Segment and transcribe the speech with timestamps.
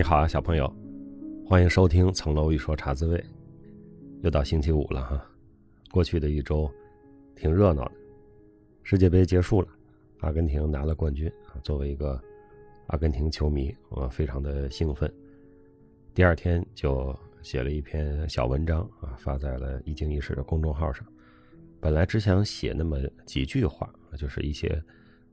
[0.00, 0.66] 你好啊，小朋友，
[1.44, 3.18] 欢迎收听《层楼一说茶滋味》。
[4.22, 5.30] 又到星期五了哈，
[5.90, 6.72] 过去的一周
[7.36, 7.92] 挺热闹的，
[8.82, 9.68] 世界杯结束了，
[10.20, 11.60] 阿根廷拿了冠军啊。
[11.62, 12.18] 作为一个
[12.86, 15.12] 阿根廷球迷，我非常的兴奋。
[16.14, 21.06] 第二天就写了一篇小文章啊，发在了一经一史的公众号上。
[21.78, 23.86] 本来只想写那么几句话，
[24.16, 24.82] 就是一些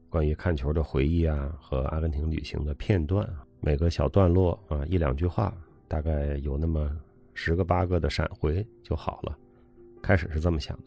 [0.10, 5.56] 关于看球的回忆啊，和阿根廷旅行的片段啊，每个小段落啊一两句话，
[5.88, 6.90] 大概有那么
[7.34, 9.38] 十个八个的闪回就好了。
[10.02, 10.86] 开始是这么想的，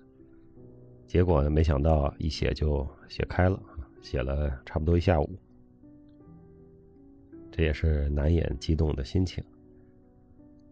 [1.06, 3.60] 结果呢，没想到一写就写开了，
[4.02, 5.28] 写了差不多一下午，
[7.50, 9.42] 这也是难掩激动的心情。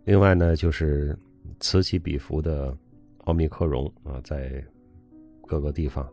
[0.05, 1.19] 另外呢，就是
[1.61, 2.77] 此起彼伏的
[3.25, 4.65] 奥密克戎啊，在。
[5.50, 6.06] 各个地方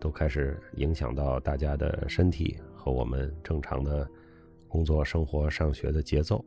[0.00, 4.08] 都开始影响到大家的身体和我们正常的
[4.68, 6.44] 工作、生活、上学的节奏。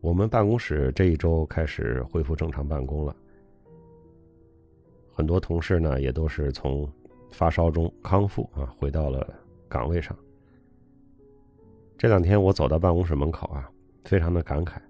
[0.00, 3.14] 我们办公室这一周开始恢复正常办公了，
[5.12, 6.90] 很多同事呢也都是从
[7.30, 9.32] 发烧中康复啊，回到了
[9.68, 10.16] 岗位上。
[11.96, 13.70] 这两天我走到办公室门口啊，
[14.04, 14.80] 非常的感慨，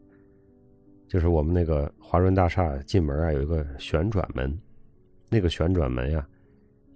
[1.07, 4.59] 就是我们那个华润大厦进门啊有一个旋转门。
[5.33, 6.29] 那个旋转门呀，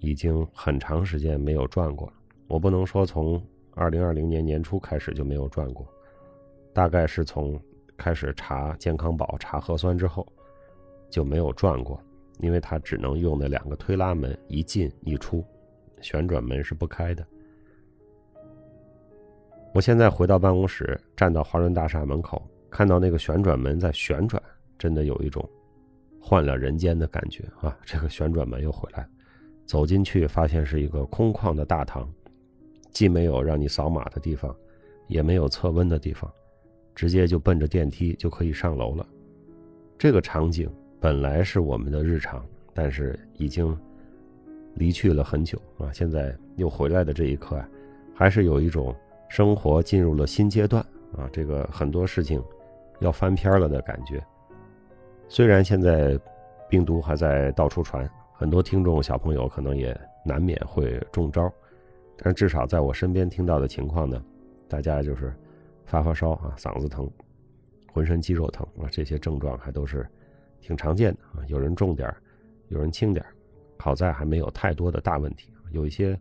[0.00, 2.12] 已经很长时间没有转过了。
[2.48, 3.42] 我不能说从
[3.74, 5.86] 二零二零年年初开始就没有转过，
[6.74, 7.58] 大概是从
[7.96, 10.26] 开始查健康宝、查核酸之后
[11.08, 11.98] 就没有转过，
[12.40, 15.42] 因为它只能用那两个推拉门一进一出，
[16.02, 17.26] 旋转门是不开的。
[19.72, 24.42] 我现在回到办公室，站到华润大厦门口，看到那个旋转门在旋转，
[24.78, 25.48] 真的有一种。
[26.28, 27.78] 换了人间的感觉啊！
[27.84, 29.08] 这个旋转门又回来，
[29.64, 32.12] 走进去发现是一个空旷的大堂，
[32.90, 34.52] 既没有让你扫码的地方，
[35.06, 36.28] 也没有测温的地方，
[36.96, 39.06] 直接就奔着电梯就可以上楼了。
[39.96, 42.44] 这个场景本来是我们的日常，
[42.74, 43.78] 但是已经
[44.74, 45.92] 离去了很久啊！
[45.92, 47.68] 现在又回来的这一刻啊，
[48.16, 48.92] 还是有一种
[49.28, 50.84] 生活进入了新阶段
[51.16, 51.30] 啊！
[51.32, 52.42] 这个很多事情
[52.98, 54.20] 要翻篇了的感觉。
[55.28, 56.18] 虽然现在
[56.68, 61.52] 病毒还在到处传，很多听众小朋友可能也难免会中招，
[62.16, 64.22] 但至少在我身边听到的情况呢，
[64.68, 65.34] 大家就是
[65.84, 67.10] 发发烧啊，嗓子疼，
[67.92, 70.06] 浑身肌肉疼啊，这些症状还都是
[70.60, 71.44] 挺常见的啊。
[71.48, 72.12] 有人重点
[72.68, 73.24] 有人轻点
[73.78, 75.50] 好在还没有太多的大问题。
[75.72, 76.18] 有一些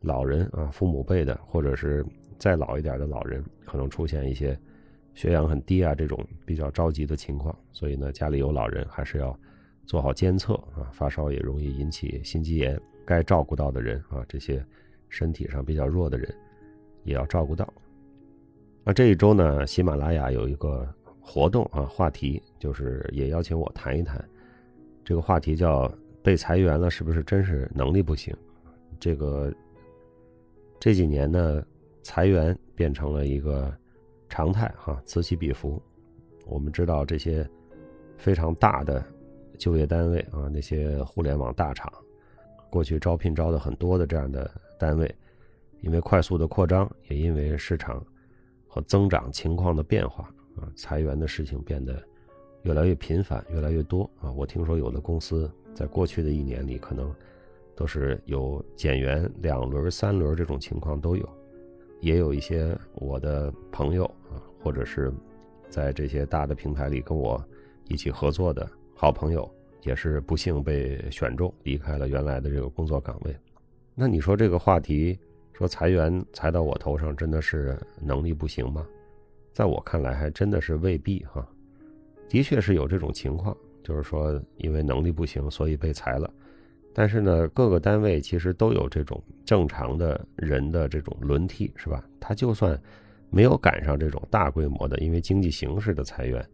[0.00, 2.06] 老人啊，父母辈的或者是
[2.38, 4.58] 再老一点的老人，可能出现一些。
[5.18, 9.36] 血氧很低啊，这种比较着急的情况，所以呢，家里有老人还是要
[9.84, 10.86] 做好监测啊。
[10.92, 14.64] 发烧也容易引起心肌炎，该照顾到的人啊，这些
[15.08, 16.32] 身体上比较弱的人
[17.02, 17.68] 也要照顾到。
[18.84, 20.88] 那这一周呢，喜马拉雅有一个
[21.20, 24.24] 活动啊，话题就是也邀请我谈一谈，
[25.04, 25.92] 这个话题叫
[26.22, 28.32] “被裁员了是不是真是能力不行？”
[29.00, 29.52] 这个
[30.78, 31.60] 这几年呢，
[32.04, 33.76] 裁员变成了一个。
[34.28, 35.80] 常态哈，此起彼伏。
[36.46, 37.48] 我们知道这些
[38.16, 39.04] 非常大的
[39.58, 41.92] 就业单位啊，那些互联网大厂，
[42.70, 45.14] 过去招聘招的很多的这样的单位，
[45.80, 48.04] 因为快速的扩张，也因为市场
[48.66, 50.24] 和增长情况的变化
[50.56, 52.02] 啊，裁员的事情变得
[52.62, 54.32] 越来越频繁，越来越多啊。
[54.32, 57.14] 我听说有的公司在过去的一年里，可能
[57.76, 61.28] 都是有减员两轮、三轮这种情况都有。
[62.00, 65.12] 也有一些我的朋友啊，或者是
[65.68, 67.42] 在这些大的平台里跟我
[67.88, 69.50] 一起合作的好朋友，
[69.82, 73.36] 也是不幸被选中，离开了原来的这个工作岗位。
[73.94, 75.18] 那你说这个话题，
[75.52, 78.86] 说裁员裁到我头上，真的是能力不行吗？
[79.52, 81.44] 在我看来，还真的是未必哈。
[82.28, 86.32] 的确是有这种情况，就是说因为能力不行，所以被裁了。
[86.94, 92.02] 但是呢，各个单位其实都有这种正常的人的这种轮替，是吧？
[92.18, 92.80] 他就算
[93.30, 96.44] 没有赶上这种大规模的，因为经济形势的裁员，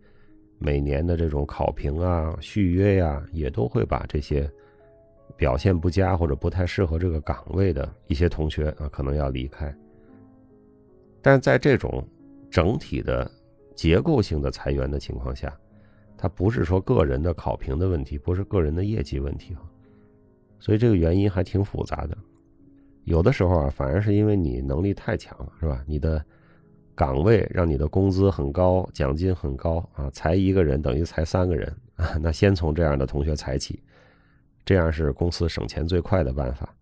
[0.58, 4.50] 每年的这种考评啊、续约呀，也都会把这些
[5.36, 9.75] 表现不佳或者不太适合这个岗位的一些同学啊，可能要离开。
[11.22, 12.06] 但在这种
[12.50, 13.31] 整体的
[13.75, 15.56] 结构性的裁员的情况下，
[16.19, 19.54] 它不是说个人的考评的问题，不是个人的业绩问题
[20.64, 22.16] 所以这个原因还挺复杂的，
[23.05, 25.84] 有的时候啊，反而是因为你能力太强了，是吧？
[25.87, 26.25] 你的
[26.94, 33.78] 岗位让你的工资很高，奖金很高啊，裁一个人等于裁三个人啊，那先从这样的同学裁起，
[34.64, 36.75] 这样是公司省钱最快的办法。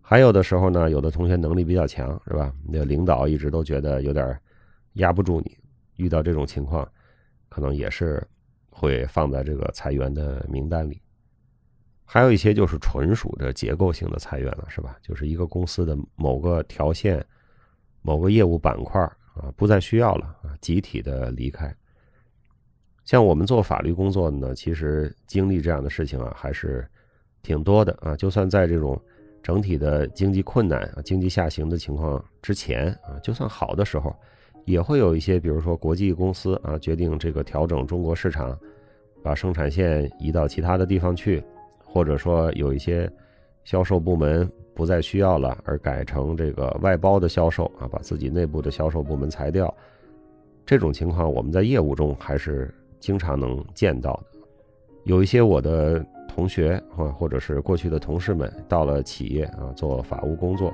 [0.00, 2.54] 还有的时候呢，有的同学能力比较强，是吧？
[2.64, 4.38] 那领导一直都觉得有点
[4.92, 5.58] 压不住你，
[5.96, 6.88] 遇到这种情况，
[7.48, 8.24] 可能也是
[8.70, 11.01] 会放在这个裁员的名单里。
[12.04, 14.96] 还有一些就是纯属的结构性的裁员了，是吧？
[15.00, 17.24] 就是一个公司的某个条线、
[18.02, 19.00] 某个业务板块
[19.34, 21.74] 啊，不再需要了啊，集体的离开。
[23.04, 26.86] 像我们做法律工作的呢，其实经历这样的事情啊，还是
[27.42, 28.14] 挺多的啊。
[28.14, 29.00] 就算在这种
[29.42, 34.14] 整体的经济困难啊、经济下行的情况之前啊，就算好的时候，
[34.66, 38.56] 也会有一些，比如说国际公司啊，决定这个调整中国市场，
[39.22, 41.42] 把生产线移到其他的地方去，
[41.92, 43.10] 或者说有一些
[43.64, 49.72] 销售部门不再需要了，而改成这个外包的销售啊，把自己内部的销售部门裁掉。
[50.64, 52.72] 这种情况，我们在业务中还是。
[53.02, 54.38] 经常能见到的，
[55.06, 60.72] 有一些我的同学啊，或者是过去的同事们，到了企业啊做法务工作，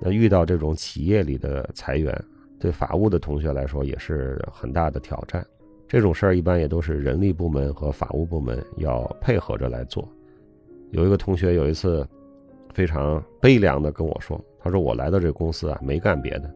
[0.00, 2.12] 那遇到这种企业里的裁员，
[2.58, 5.46] 对法务的同学来说也是很大的挑战。
[5.86, 10.08] 这种事儿一般也都是人力部门和法务部门要配合着来做。
[10.94, 12.06] 有一个同学有一次
[12.72, 16.48] 非常悲凉的跟我说，他说我来到这个公司啊，没干别的，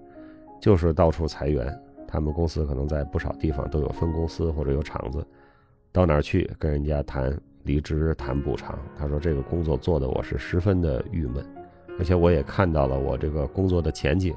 [0.61, 1.77] 就是到处裁员。
[2.07, 5.27] 他们公司可能在不少地方都有分公司或者有厂子，
[5.91, 8.79] 到哪儿去跟人家谈离职、谈补偿？
[8.97, 11.45] 他说这个工作做的我是十分的郁闷，
[11.99, 14.33] 而且我也看到了我这个工作的前景，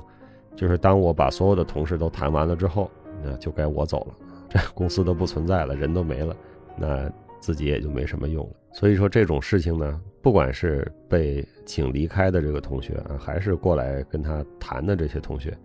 [0.56, 2.90] 就是当我把所有的同事都谈完了之后，
[3.24, 4.16] 那就该我走了，
[4.50, 6.36] 这公司都不存在了，人都没了，
[6.76, 7.10] 那
[7.42, 8.56] 自己也就没什么用了。
[8.72, 15.58] 所以说这种事情呢，不管是被请离开的这个同学啊，还是过来跟他谈的这些同学。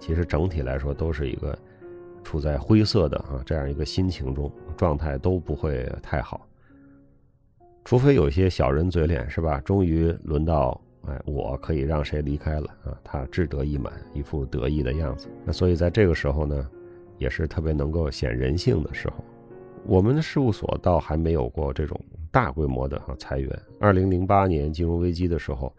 [0.00, 1.58] 其实整体来说都是一个
[2.22, 6.46] 处在灰色的啊这样一个心情中，状态都不会太好。
[7.84, 9.60] 除非有些小人嘴脸是吧？
[9.60, 12.96] 终于轮到哎，我可以让谁离开了啊？
[13.04, 15.28] 他志得意满，一副得意的样子。
[15.44, 16.66] 那所以在这个时候呢，
[17.18, 19.24] 也是特别能够显人性的时候。
[19.86, 22.00] 我们的事务所倒还没有过这种
[22.30, 23.62] 大规模的裁员。
[23.78, 25.72] 二零零八年金融危机的时候。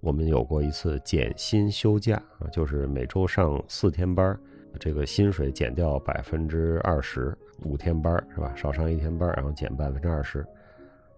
[0.00, 4.38] 我们有过一次减薪休假啊，就是每周上四天班，
[4.78, 8.52] 这个薪水减掉百分之二十五天班是吧？
[8.54, 10.44] 少上一天班，然后减百分之二十。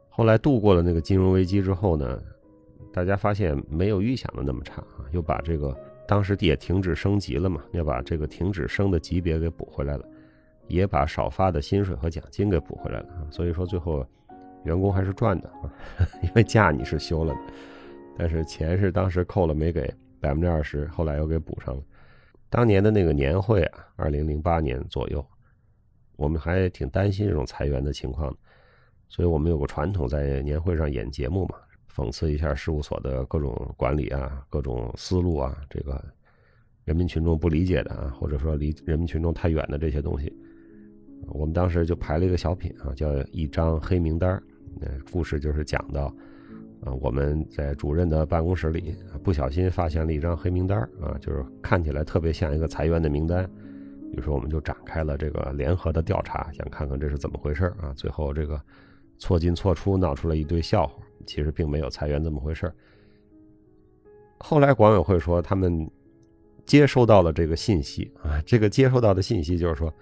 [0.08, 2.22] 后来度过了那个金融危机之后呢，
[2.92, 10.08] 大家发现没有预想的那么差啊，又把这个当时也停止升级了嘛，要把这个停止升的级别给补回来了，
[10.68, 13.28] 也把少发的薪水和奖金给补回来了。
[13.30, 14.06] 所以说最后
[14.64, 15.70] 员工还是赚的啊，
[16.22, 17.34] 因为假你是休了。
[18.18, 21.82] 但是钱是当时扣了没给百分之二十，后来又给补上了。
[22.48, 25.22] 当年的那个年会啊，二零零八年左右，
[26.16, 28.34] 我们还挺担心这种裁员的情况，
[29.08, 31.56] 所以我们有个传统，在年会上演节目嘛，
[31.94, 36.02] 讽刺一下事务所的各种管理啊、各种思路啊，这个
[36.84, 40.34] 人民群众不理解的啊，或者说离人民群众太远的这些东西。
[41.26, 44.42] 我们当时就排了一个小品啊，叫一张黑名单
[44.80, 46.14] 那故事就是讲到。
[46.84, 53.50] 啊，我们在主任的办公室里不小心发现了一张黑名单啊，就是看起来特别像一个裁员的名单。
[54.12, 57.94] 于是我们就展开了这个联合的调查，想看看这是怎么回事啊。
[57.96, 58.60] 最后这个
[59.18, 61.02] 错进错出，闹出了一堆笑话。
[61.26, 62.70] 其实并没有裁员这么回事
[64.38, 65.90] 后来管委会说，他们
[66.66, 69.92] 接收到了这个信息啊，这个接收到的信息就是说，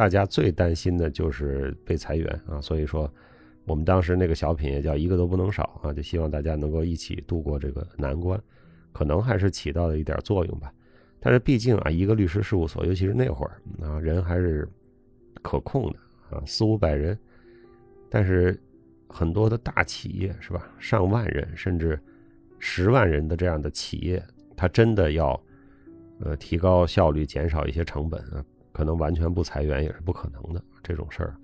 [0.00, 3.12] 大家最担心的就是被裁员啊，所以说。
[3.66, 8.40] 我们当时那个小品也叫一个都不能少啊，就希望大家能够一起度过这个难关，
[8.90, 10.72] 可能还是起到了一点作用吧。
[11.20, 14.66] 但是毕竟啊，一个律师事务所，尤其是那会儿啊，人还是
[15.42, 15.98] 可控的
[16.36, 17.16] 啊，四五百人。
[18.08, 18.58] 但是
[19.08, 22.00] 很多的大企业是吧，上万人甚至
[22.58, 24.20] 十万人的这样的企业，
[24.56, 25.40] 它真的要
[26.20, 30.62] 呃提高效率、减少一些成本啊，可能完全不裁员也是不可能的。
[30.82, 31.34] 这种事儿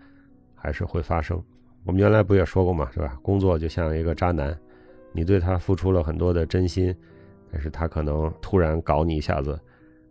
[0.55, 1.43] 还是会发生。
[1.85, 3.19] 我们原来不也说过嘛，是吧？
[3.23, 4.59] 工作就像一个渣男，
[5.13, 6.95] 你对他付出了很多的真心，
[7.53, 9.57] 但是他可能突然搞你一下子，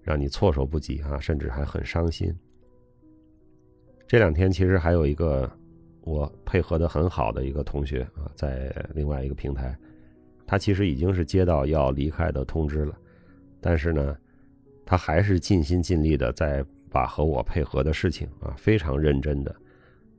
[0.02, 2.34] 让你措手不及啊，甚至还很伤心。
[4.08, 5.52] 这两天其实还有一个
[6.02, 9.78] 我配合的很好的一个同学啊，在另外一个平台，
[10.46, 12.96] 他其实已经是接到要离开的通知了，
[13.60, 14.16] 但是呢，
[14.86, 16.64] 他还是尽心尽力的在
[16.96, 19.54] 把和我配合的事情啊，非常认真的。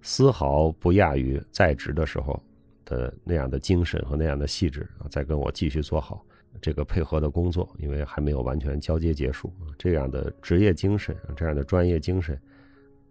[0.02, 2.38] 丝毫不亚于在职的时候
[2.85, 5.09] 的那样的精神和那样的细致啊！
[5.09, 6.23] 在跟我继续做好
[6.61, 12.38] 这个配合的工作，因为还没有完全交接结束啊这样的职业精神，这样的专业精神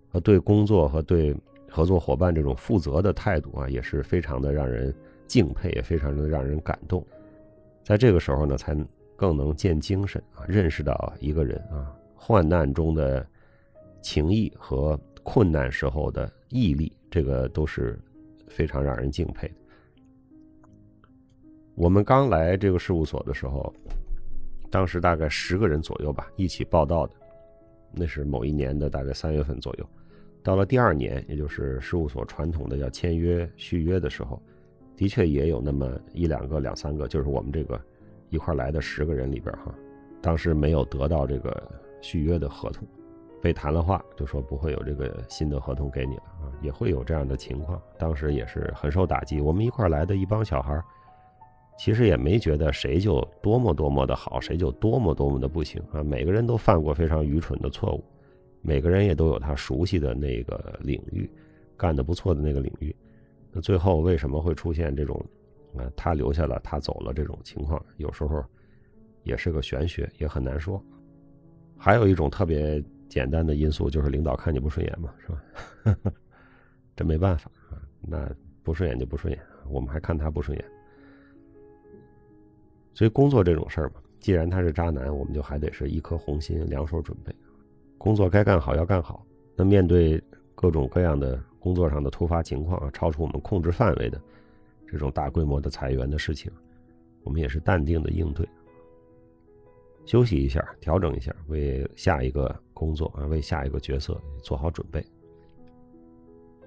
[0.10, 1.36] 和对工作和对
[1.68, 4.94] 合作伙伴这种负责的态度啊，也是非常的让人
[5.26, 7.04] 敬佩，也非常的让人感动。
[7.84, 8.78] 在这个时候呢，才
[9.16, 13.26] 更能见精神啊，认识到一个人啊，患难中的
[14.06, 18.00] 情谊和困难时候的毅力，这个都是
[18.48, 19.56] 非常让人敬佩的。
[21.74, 23.74] 我们刚来这个事务所的时候，
[24.70, 27.16] 当时大概十个人左右吧，一起报道的，
[27.92, 29.90] 那是某一年的大概三月份左右。
[30.44, 34.40] 到了第二年，也就是事务所传统的要签约续约的时候。
[34.96, 37.82] 的确也有那么一两个、两三个，就是我们这个
[38.30, 39.74] 一块来的十个人里边哈，
[40.22, 41.70] 当时没有得到这个
[42.02, 42.88] 续约的合同，
[43.46, 47.80] 被谈了话，就说不会有这个新的合同给你了啊，也会有这样的情况。
[47.96, 49.40] 当时也是很受打击。
[49.40, 50.84] 我们一块来的一帮小孩，
[51.78, 56.02] 其实也没觉得谁就多么多么的好，谁就多么多么的不行啊。
[56.02, 58.04] 每个人都犯过非常愚蠢的错误，
[58.64, 61.30] 每个人也都有他熟悉的那个领域，
[61.78, 62.96] 干得不错的那个领域。
[63.52, 65.24] 那最后为什么会出现这种，
[65.78, 67.80] 啊，他留下了，他走了这种情况？
[67.98, 68.44] 有时候
[69.22, 70.84] 也是个玄学，也很难说。
[71.78, 72.84] 还有一种特别
[73.16, 76.12] 简单的因素，就是领导看你不顺眼嘛，是吧？
[76.98, 78.30] 这没办法啊，那
[78.62, 80.66] 不顺眼就不顺眼，我们还看他不顺眼。
[82.94, 87.34] 所以工作这种事儿嘛，既然他是渣男，我们就还得是一颗红心，两手准备，
[87.98, 89.26] 工作该干好要干好。
[89.56, 90.22] 那面对
[90.54, 91.42] 各种各样的。
[91.58, 94.22] 工作上的突发情况啊，超出我们控制范围的
[94.88, 96.52] 这种大规模的裁员的事情，
[97.24, 98.48] 我们也是淡定的应对，
[100.06, 105.06] 休息一下，调整一下，为下一个工作啊，为下一个角色做好准备。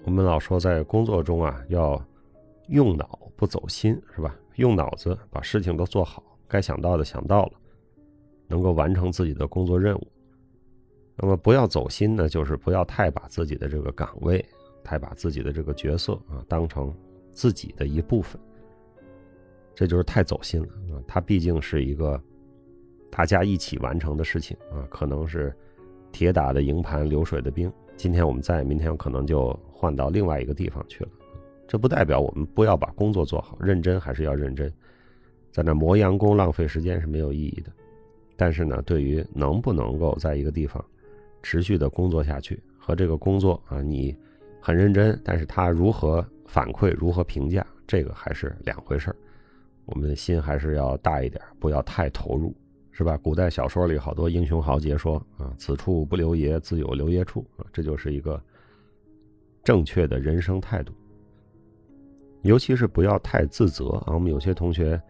[0.04, 2.02] 我们老说在工作中啊，要
[2.68, 4.36] 用脑不走心，是吧？
[4.56, 7.52] 用脑子把事情都做好，该想到的想到了，
[8.46, 10.06] 能够完成自己的工作任务。
[11.16, 14.44] 那么不要走心呢，就是不要太把自己的这个岗位。
[14.84, 16.94] 太把自己的这个角色啊当成
[17.30, 18.40] 自己的一部分，
[19.74, 21.02] 这就是太走心了啊！
[21.06, 22.18] 它毕竟是一个
[23.10, 25.54] 大家一起完成的事情啊，可能是
[26.12, 27.72] 铁打的营盘流水的兵。
[27.96, 31.10] 今天我们在，明天可能就换到另外一个地方去了。
[31.66, 34.72] 这不代表我们不要把工作做好，认真还是要认真，
[35.50, 37.72] 在那磨洋工浪费时间是没有意义的。
[38.36, 40.84] 但是呢，对于能不能够在一个地方
[41.42, 44.16] 持续的工作下去，和这个工作啊，你。
[44.60, 49.16] 很认真，但是他如何反馈、如何评价，这个还是两回事儿。
[49.86, 52.52] 我们的心还是要大一点，不要太投入，
[52.98, 53.16] 是吧？
[53.16, 58.42] 古代小说里好多英雄豪杰说啊：“此处不留爷，自有留爷处。”啊，这就是一个
[59.62, 60.92] 正确的人生态度。
[62.42, 64.14] 尤其是不要太自责啊。
[64.14, 65.00] 我们有些同学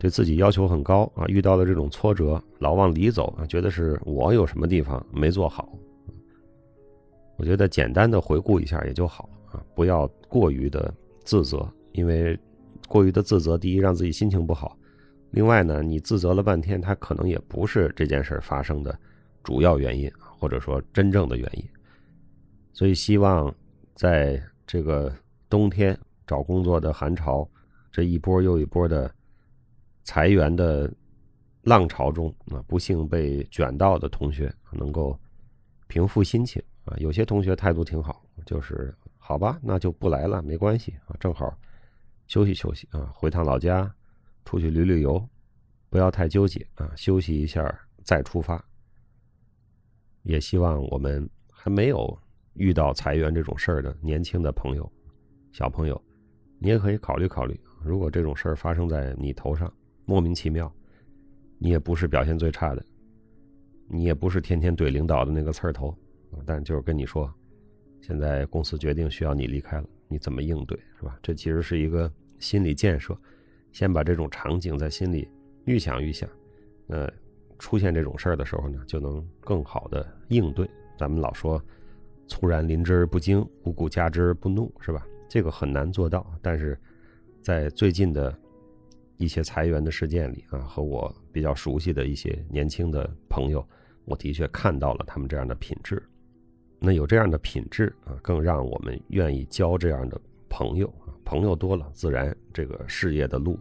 [0.00, 5.72] 对自己要求很高啊，遇到了这种挫折，老往里走啊，觉得是我有什么地方没做好。
[7.36, 10.92] 我觉得简单的回顾一下也就好啊，不要过于的
[11.22, 12.36] 自责，因为
[12.88, 14.76] 过于的自责，第一让自己心情不好，
[15.30, 18.98] 另外呢，你自责了半天，他可能也不是这件事发生的
[19.42, 21.64] 主要原因，或者说真正的原因。
[22.72, 23.54] 所以希望
[23.94, 25.14] 在这个
[25.48, 27.48] 冬天找工作的寒潮，
[27.90, 29.10] 这一波又一波的
[30.04, 30.90] 裁员的
[31.62, 35.18] 浪潮中啊，不幸被卷到的同学能够
[35.86, 36.62] 平复心情。
[36.84, 41.54] 啊，有些同学态度挺好，就是好吧，那就不来了，没关系啊，正好
[42.28, 43.94] 休息休息啊，回趟老家，
[44.48, 45.22] 出去旅旅游，
[45.90, 47.62] 不要太纠结啊，休息一下
[48.02, 48.64] 再出发。
[50.22, 52.18] 也希望我们还没有
[52.54, 54.90] 遇到裁员这种事儿的年轻的朋友、
[55.52, 56.02] 小朋友，
[56.58, 59.70] 你也可以考虑考虑，如果这种事儿发生在你头上，
[60.06, 60.74] 莫名其妙，
[61.58, 62.82] 你也不是表现最差的，
[63.86, 65.94] 你也不是天天怼领导的那个刺儿头。
[66.46, 67.30] 但就是跟你说，
[68.00, 71.18] 现在公司决定需要你离开了，你怎么应对，是吧？
[71.22, 73.14] 这其实是一个心理建设，
[73.78, 75.28] 先把这种场景在心里
[75.64, 76.28] 预想预想，
[76.88, 77.08] 呃，
[77.60, 80.68] 出现这种事儿的时候呢，就能更好的应对。
[80.98, 81.62] 咱们老说
[82.26, 85.06] “猝然临之而不惊，无故加之而不怒”，是吧？
[85.28, 86.76] 这个很难做到，但是
[87.40, 88.36] 在最近的
[89.16, 93.64] 一些裁员的事件里啊，和我比较熟悉的一些年轻的朋友，
[94.06, 96.02] 我的确看到了他们这样的品质。
[96.80, 100.92] 那有这样的品质啊，更让我们愿意交这样的朋友。
[101.24, 103.60] 朋友多了，自然这个事业的路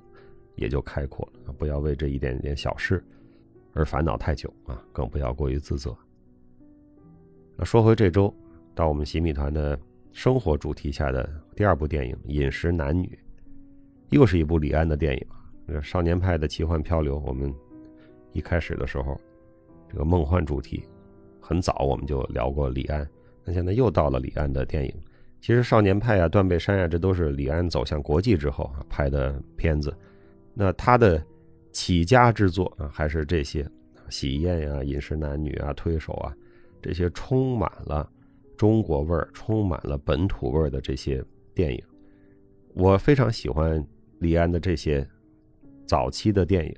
[0.57, 1.53] 也就开阔了。
[1.53, 3.01] 不要为这一点点小事
[3.73, 5.95] 而烦恼太久啊，更不要过于自责。
[7.55, 8.33] 那说回这周，
[8.75, 9.79] 到我们洗米团的
[10.11, 13.07] 生活主题下的第二部电影《饮食男女》，
[14.09, 15.25] 又是一部李安的电影。
[15.67, 17.53] 这少年派的奇幻漂流，我们
[18.31, 19.19] 一开始的时候，
[19.89, 20.83] 这个梦幻主题。
[21.39, 23.07] 很早我们就聊过李安，
[23.45, 24.93] 那现在又到了李安的电影。
[25.39, 29.95] 其实《少年派》啊，《断背山》啊，这都是李安走向国际之后啊拍的片子。
[30.59, 31.23] 那他的
[31.71, 33.69] 起家之作啊，还是这些
[34.09, 36.33] 喜宴呀、饮食男女啊、推手啊，
[36.81, 38.09] 这些充满了
[38.57, 41.23] 中国味儿、充满了本土味儿的这些
[41.53, 41.83] 电影。
[42.73, 43.85] 我非常喜欢
[44.17, 45.07] 李安的这些
[45.85, 46.75] 早期的电影，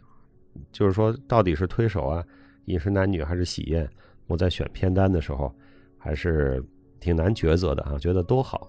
[0.74, 2.22] 就是说，到底是推手啊、
[2.66, 3.90] 饮食男女还是喜宴？
[4.28, 5.56] 我在选片单的时候，
[5.98, 6.62] 还是
[7.00, 8.68] 挺难抉择的啊，觉得都好。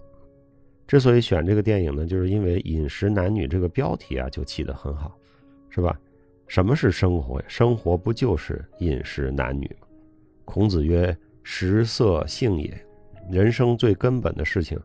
[0.90, 5.16] 之所以选这个电影呢，就是因为“饮食男女”这个标题啊，就起得很好，
[5.68, 5.96] 是吧？
[6.48, 7.46] 什么是生活呀？
[7.46, 9.86] 生活不就是饮食男女吗？
[10.44, 12.76] 孔子曰：“食色性也。”
[13.30, 14.76] 人生最根本的事情，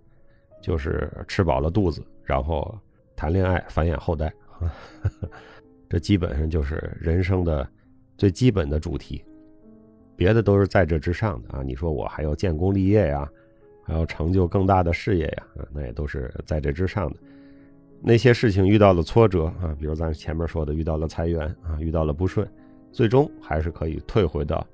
[0.61, 2.77] 就是吃饱了肚子，然后
[3.15, 4.31] 谈恋爱、繁衍后代。
[5.89, 7.67] 这基本上就是人生的
[8.15, 9.25] 最基本的主题，
[10.15, 11.63] 别的都是在这之上的啊！
[11.63, 13.27] 你说我还要建功立业呀？
[13.85, 17.19] 还要成就更大的事业呀，啊，那也都是在这之上的。
[18.01, 22.47] 那些事情遇到了挫折啊，比如咱前面说的遇到了裁员啊，遇到了不顺，
[22.91, 24.65] 最终还是可以退回到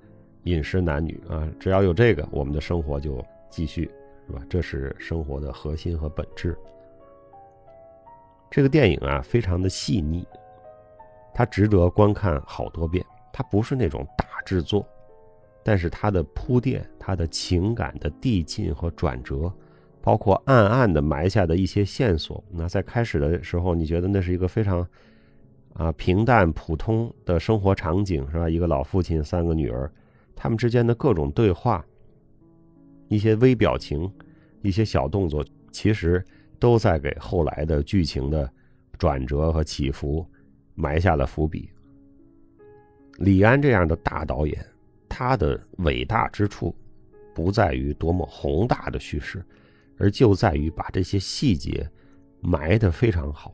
[0.45, 1.47] 饮食男女啊。
[1.59, 3.89] 只要有这个，我们的生活就继续，
[4.27, 4.41] 是吧？
[4.49, 6.57] 这是生活的核心和本质。
[8.49, 10.27] 这个电影啊，非常的细腻，
[11.33, 13.05] 它值得观看好多遍。
[13.31, 14.85] 它不是那种大制作。
[15.63, 19.51] 但是它的铺垫，它的情感的递进和转折，
[20.01, 22.43] 包括暗暗的埋下的一些线索。
[22.49, 24.87] 那在开始的时候，你觉得那是一个非常
[25.73, 28.49] 啊平淡普通的生活场景，是吧？
[28.49, 29.91] 一个老父亲，三个女儿，
[30.35, 31.85] 他们之间的各种对话，
[33.07, 34.11] 一些微表情，
[34.63, 36.25] 一些小动作，其实
[36.57, 38.51] 都在给后来的剧情的
[38.97, 40.25] 转折和起伏
[40.73, 41.69] 埋下了伏笔。
[43.17, 44.65] 李安这样的大导演。
[45.11, 46.73] 他的伟大之处，
[47.35, 49.43] 不在于多么宏大的叙事，
[49.97, 51.85] 而就在于把这些细节
[52.39, 53.53] 埋得非常好，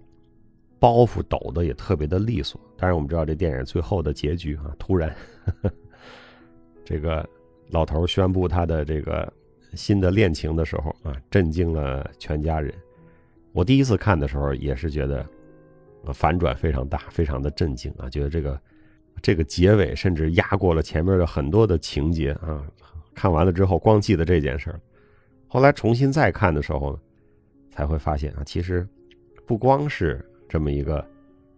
[0.79, 2.61] 包袱抖得也特别的利索。
[2.77, 5.15] 当然，我们知道这电影最后的结局啊，突然，
[6.85, 7.27] 这个
[7.71, 9.33] 老头宣布他的这个
[9.73, 12.71] 新的恋情的时候啊，震惊了全家人。
[13.51, 15.27] 我第一次看的时候也是觉得，
[16.13, 18.61] 反转非常大，非常的震惊啊，觉得这个。
[19.21, 22.63] 这个结尾甚至压过了前面的很多的情节啊！
[23.13, 24.79] 看完了之后，光记得这件事儿。
[25.47, 26.99] 后来重新再看的时候呢，
[27.71, 28.87] 才会发现啊，其实
[29.45, 31.03] 不光是这么一个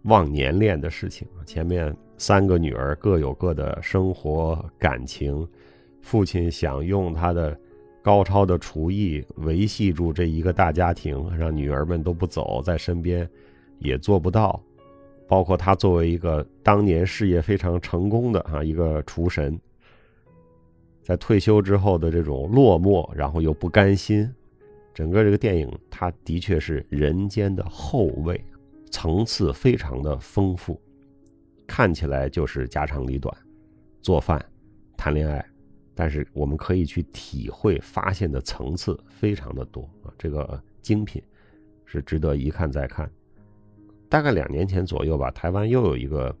[0.04, 1.44] 忘年恋的事情啊。
[1.44, 5.46] 前面三个女儿各有各的生活感情，
[6.00, 7.58] 父亲想用他的
[8.02, 13.28] 高超的厨艺维系住这一个大家庭，让女儿们都不走在身边，
[13.80, 14.62] 也做不到。
[15.30, 19.56] 包括他作为一个当年事业非常成功的啊一个厨神，
[21.04, 24.28] 在退休之后的这种落寞，然后又不甘心，
[24.92, 28.44] 整个这个电影，它的确是人间的后味，
[28.90, 30.82] 层次非常的丰富，
[31.64, 33.32] 看起来就是家长里短，
[34.02, 34.44] 做饭，
[34.96, 35.46] 谈恋爱，
[35.94, 41.22] 但是我们可以去体会发现的层次非常的多啊，这个精品
[41.84, 43.08] 是值得一看再看。
[44.10, 46.34] 大概两年前左右吧，台湾又有一个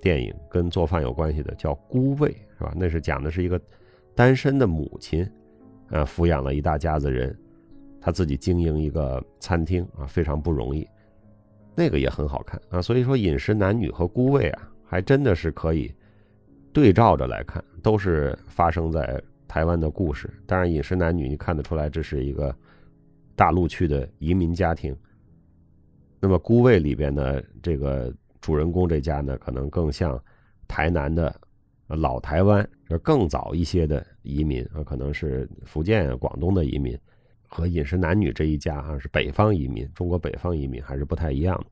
[0.00, 2.72] 电影跟做饭有关系的，叫《孤味》，是吧？
[2.76, 3.60] 那是讲的是一个
[4.14, 5.28] 单身的母亲，
[5.90, 7.36] 呃，抚养了一大家子人，
[8.00, 10.86] 他自己经营一个餐厅啊，非常不容易。
[11.74, 15.92] 那个也很好看啊，所以说《饮食男女》和《孤味》啊，还真的是可以
[16.72, 20.30] 对照着来看，都是发生在台湾的故事。
[20.46, 22.54] 当然，《饮食男女》你看得出来，这是一个
[23.34, 24.96] 大陆去的移民家庭。
[26.26, 30.20] 那么《孤味》里边呢，这个主人公这家呢，可能更像
[30.66, 31.32] 台南的
[31.86, 36.98] 老台湾，就更早一些的移民啊，可能是福建、广东的移民，
[37.46, 41.66] 和饮食男女这一家啊是北方移民，中国北方移民还是不太一样的。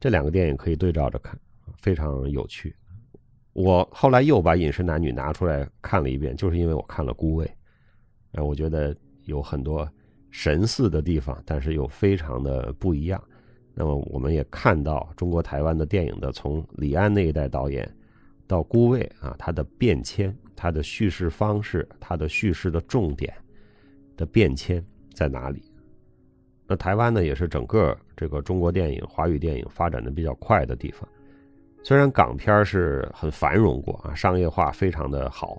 [0.00, 1.38] 这两个电影可以对照着看，
[1.76, 2.74] 非常有趣。
[3.52, 7.44] 我后来又把《饮食男女》拿出来看了一遍，就是因为我看了《孤味》，
[8.32, 9.86] 哎，我觉得有很多。
[10.38, 13.18] 神似的地方，但是又非常的不一样。
[13.72, 17.90] 那么，我们也看到中国台湾的电影的从李安那一代导演
[18.46, 23.32] 到顾魏啊，他的变迁，他的叙事方式，他的叙事的重点
[24.14, 25.62] 的变迁在哪里？
[26.66, 31.08] 那台湾呢，也是整个这个中国电影、华语电影发展的比较快的地方。
[31.82, 35.56] 虽然港片是很繁荣过啊，商业化非常的好，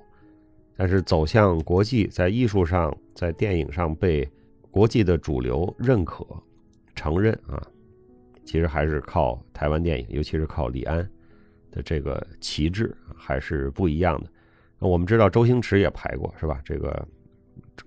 [0.75, 4.29] 但是走向国际，在艺术上，在电影上被
[4.77, 6.23] 国际的主流认可、
[6.93, 7.59] 承认啊，
[8.45, 10.97] 其实还是靠台湾电影，尤其是靠李安
[11.71, 14.29] 的这个旗帜，还是不一样的。
[14.77, 16.61] 我们知道周星驰也拍过，是吧？
[16.63, 17.07] 这个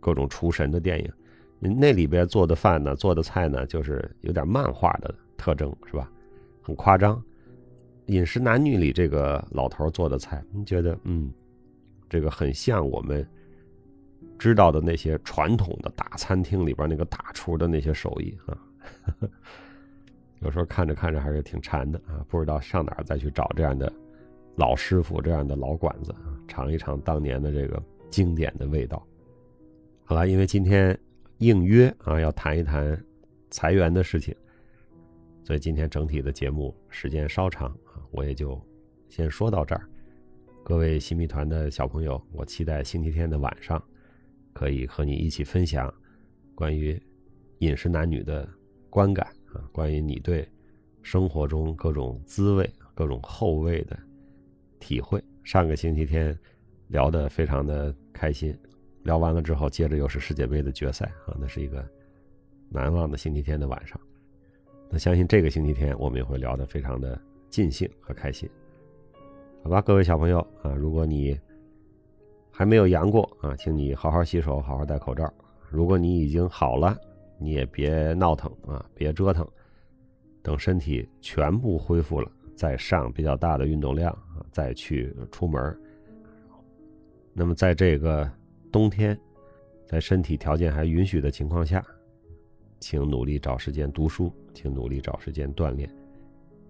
[0.00, 1.12] 各种厨神的电影，
[1.60, 6.10] 那里边做的饭呢，做的菜呢，就是有点漫画的特征，是吧？
[6.60, 7.22] 很夸张。
[8.06, 11.32] 饮食男女里这个老头做的菜，你觉得嗯，
[12.08, 13.24] 这个很像我们
[14.40, 18.58] 知道的那些传统的大餐厅里边那个大厨的那些手艺啊。
[20.40, 23.92] 有时候看着看着还是挺馋的啊，不知道上哪儿再去找这样的
[24.56, 29.06] 老师傅、这样的老馆子啊，尝一尝当年的这个经典的味道。
[30.04, 30.98] 好了，因为今天
[31.36, 32.98] 应约啊，要谈一谈
[33.50, 34.34] 裁员的事情，
[35.44, 38.58] 所以今天整体的节目时间稍长啊，我也就
[39.10, 39.86] 先说到这儿。
[40.64, 43.82] 各位新密团的小朋友，我期待星期天的晚上
[44.60, 45.90] 可以和你一起分享
[46.54, 47.00] 关于
[47.60, 48.46] 饮食男女的
[48.90, 49.26] 观感。
[49.54, 50.46] 啊，关于你对
[51.00, 53.98] 生活中各种滋味、各种后味的
[54.78, 56.38] 体会，上个星期天
[56.88, 58.54] 聊得非常的开心，
[59.02, 61.82] 聊完了之后，接着又是世界杯的决赛啊，那是一个
[62.68, 63.98] 难忘的星期天的晚上。
[64.90, 67.18] 那相信这个星期天我们也会聊得非常的
[67.48, 68.46] 尽兴和开心，
[69.64, 71.36] 好吧，各位小朋友啊，如果你
[72.50, 75.32] 还没有阳过啊，请你好好洗手，好好戴口罩。
[75.68, 76.96] 如果你已经好了，
[77.38, 79.46] 你也别闹腾啊，别折腾，
[80.42, 84.16] 等身体全部恢复了，再上比较大的运动量，
[84.50, 85.80] 再去出门。
[87.32, 88.30] 那么在这个
[88.72, 89.18] 冬天，
[89.86, 91.82] 在身体条件还允许的情况下，
[92.80, 95.88] 请努力找时间读书，请努力找时间锻炼，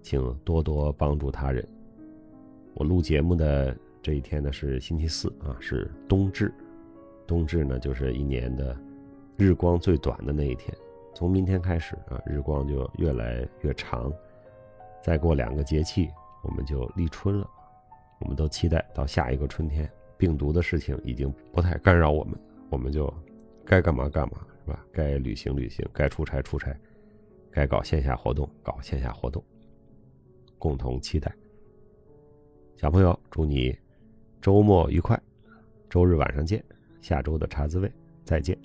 [0.03, 1.67] 请多多帮助他人。
[2.75, 6.53] 我录节目的这一天呢是星期四啊，是冬至，
[7.27, 8.77] 冬至呢就是一年的。
[9.37, 10.77] 日光最短的那一天，
[11.15, 14.13] 从明天开始啊，日光就越来越长。
[15.03, 16.11] 再过两个节气，
[16.43, 17.49] 我们就立春了。
[18.21, 23.11] 我们都期待到下一个春天，病毒的事情已经不太干扰我们，我们就
[23.65, 24.85] 该干嘛干嘛，是吧？
[24.93, 26.79] 该旅行旅行，该出差出差，
[27.51, 29.43] 该搞线下活动搞线下活动。
[30.59, 31.35] 共同期待。
[32.77, 33.75] 小朋友，祝你
[34.41, 35.21] 周末愉快，
[35.89, 36.65] 周日晚上见。
[37.01, 37.91] 下周的茶滋味，
[38.25, 38.59] 再见。